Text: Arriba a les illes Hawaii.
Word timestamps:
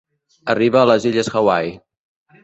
Arriba 0.53 0.79
a 0.83 0.87
les 0.91 1.05
illes 1.09 1.29
Hawaii. 1.41 1.75